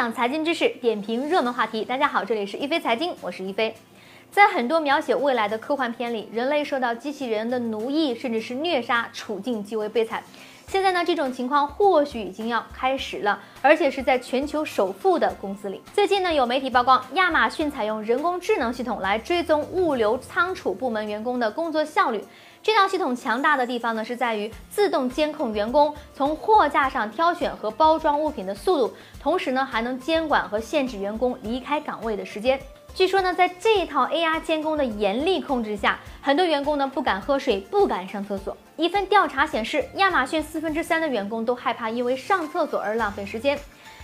[0.00, 1.84] 享财经知识，点评热门话题。
[1.84, 3.74] 大家好，这里是一飞财经，我是一飞。
[4.30, 10.22] 在很多描写未来的科幻片里，人类受到机器人的奴役，甚至是虐杀，处境极为悲惨。
[10.66, 15.82] 现在呢，这种情况或许已经要开始了，而且是在全球首富的公司里。
[15.92, 22.24] 最近呢，有媒体曝光，亚马逊采用人工智能系统来追踪物流仓储部门员工的工作效率。
[22.62, 32.60] 这套系统强大的地方呢，是在于自动监控员工从货架上挑选和包装物品的速度，同时呢，还能监管和限制员工离开岗位的时间。
[32.94, 38.54] 据说呢，在这套 AI 监工的严厉控制下，很多员工呢不敢喝水，不敢上厕所。
[38.76, 43.58] 一份调查显示，亚马逊四分之三的员工都害怕因为上厕所而浪费时间。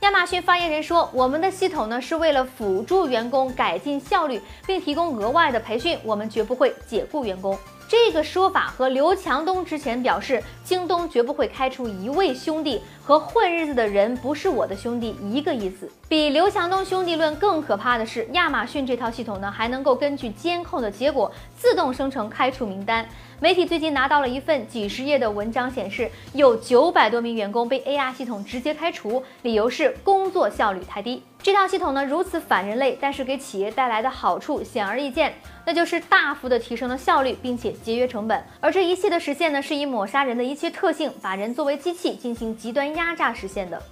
[0.00, 15.90] 亚马逊发言人说：“我们的系统呢是为了辅助员工改进效率，并提供额外的培训，我们绝不会解雇员工。”这个说法和刘强东之前表示京东绝不会开除一位兄弟和混日子的人不是我的兄弟一个意思。
[16.06, 23.08] 比刘强东兄弟论更可怕的是，亚马逊这套系统呢还能够根据监控的结果自动生成开除名单。
[23.40, 31.22] 媒体最近拿到了一份几十页的文章，显示有九百多名员工被 AI 系统直接开除，理由是工作效率太低。
[31.48, 35.32] 这套系统呢如此反人类，但是给企业带来的好处显而易见。
[35.64, 38.44] 那就是大幅的提升了效率，并且节约成本。
[38.60, 43.82] 而这一切的实现呢，是以抹杀人的一切特性，把人作为机器进行极端压榨实现的。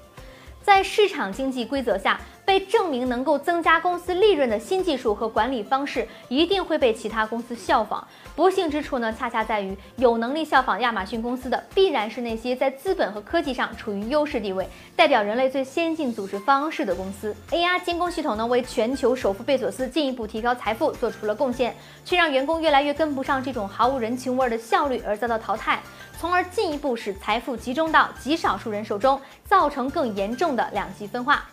[0.62, 2.20] 在市场经济规则下。
[2.46, 8.06] 被证明能够增加公司利润的新技术和管理方式，一定会被其他公司效仿。
[8.36, 17.34] 不幸之处呢，恰恰在于有能力效仿亚马逊公司的，必然是那些在资本和科技上处于优势地位、代表人类最先进组织方式的公司。
[17.50, 25.82] AI 监工系统呢，为全球首富贝佐斯进一步提高财富做出了贡献，却让员工越来越跟不上这种毫无人情味的效率而遭到淘汰，
[26.16, 31.44] 从而进一步使财富集中到极少数人手中，造成更严重的两极分化。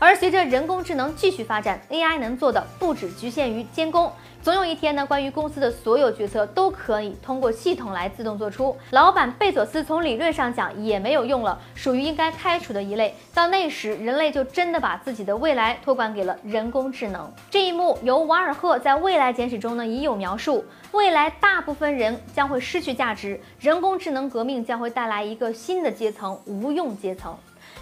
[0.00, 8.76] 而随着人工智能继续发展，AI 能做的不只局限于监工，总有一天呢，关于公司的所有决策都可以通过系统来自动做出。
[8.90, 13.12] 老板贝佐斯从理论上讲也没有用了，属于应该开除的一类。
[13.34, 17.28] 到那时，人类就真的把自己的未来托管给了人工智能。
[17.50, 27.36] 这一幕由瓦尔赫在未来简史中呢已有描述，未来大部分人将会失去价值，人工智能革命将会带来一个新的阶层——无用阶层。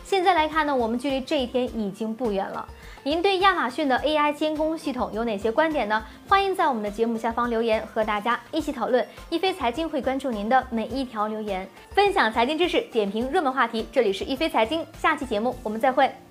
[0.05, 2.67] 现在来看呢，我们距离这一天已经不远了。
[3.03, 6.05] 您对亚马逊的 AI 监工系统有哪些观点呢？
[6.29, 9.07] 欢迎在我们的节目下方留言，和大家一起讨论。
[9.31, 13.87] 一飞财经会关注您的每一条留言，分享财经知识，点评热门话题。
[13.93, 16.26] 这里是一飞财经，下期节目我们再会。